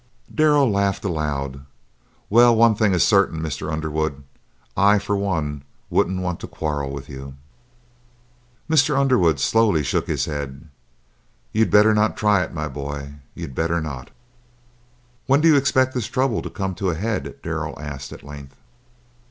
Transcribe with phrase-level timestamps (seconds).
[0.33, 1.63] Darrell laughed aloud.
[2.27, 3.71] "Well, one thing is certain, Mr.
[3.71, 4.23] Underwood;
[4.75, 7.35] I, for one, wouldn't want to quarrel with you!"
[8.67, 8.97] Mr.
[8.97, 10.67] Underwood slowly shook his head.
[11.51, 14.09] "You'd better not try it, my boy; you'd better not!"
[15.27, 18.55] "When do you expect this trouble to come to a head?" Darrell asked at length.